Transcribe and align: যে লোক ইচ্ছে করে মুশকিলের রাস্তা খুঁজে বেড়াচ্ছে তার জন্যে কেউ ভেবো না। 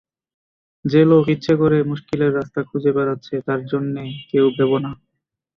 যে 0.85 1.01
লোক 1.05 1.25
ইচ্ছে 1.33 1.53
করে 1.55 1.77
মুশকিলের 1.83 2.35
রাস্তা 2.37 2.59
খুঁজে 2.69 2.91
বেড়াচ্ছে 2.95 3.35
তার 3.47 3.61
জন্যে 3.65 4.01
কেউ 4.29 4.45
ভেবো 4.57 4.77
না। 4.83 4.91